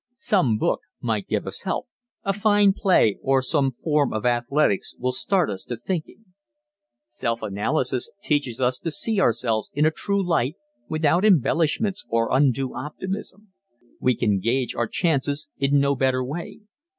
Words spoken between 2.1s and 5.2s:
a fine play, or some form of athletics will